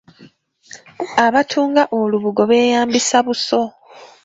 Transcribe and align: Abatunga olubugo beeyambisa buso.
Abatunga 1.25 1.83
olubugo 1.99 2.41
beeyambisa 2.49 3.17
buso. 3.25 3.61